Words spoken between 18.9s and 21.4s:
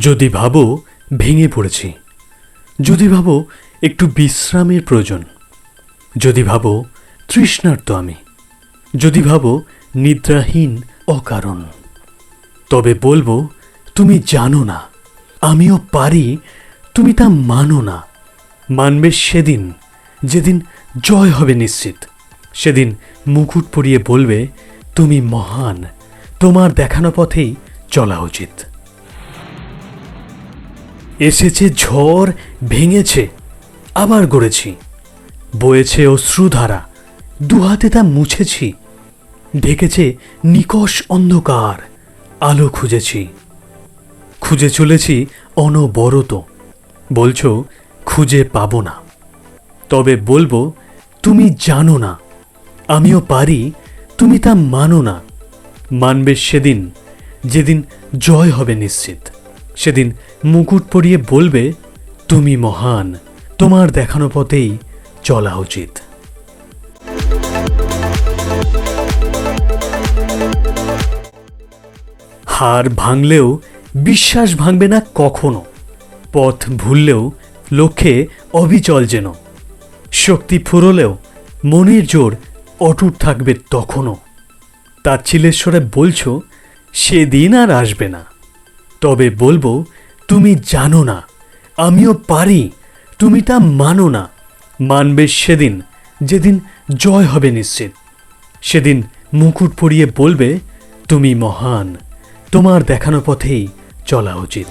সেদিন, যেদিন জয়